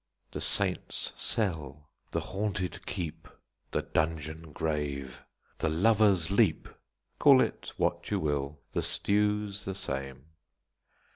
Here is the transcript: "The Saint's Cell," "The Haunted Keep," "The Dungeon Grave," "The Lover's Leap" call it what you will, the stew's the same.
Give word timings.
"The 0.31 0.41
Saint's 0.41 1.13
Cell," 1.15 1.87
"The 2.09 2.21
Haunted 2.21 2.87
Keep," 2.87 3.27
"The 3.69 3.83
Dungeon 3.83 4.51
Grave," 4.51 5.23
"The 5.59 5.69
Lover's 5.69 6.31
Leap" 6.31 6.67
call 7.19 7.39
it 7.39 7.71
what 7.77 8.09
you 8.09 8.19
will, 8.19 8.57
the 8.71 8.81
stew's 8.81 9.63
the 9.63 9.75
same. 9.75 10.25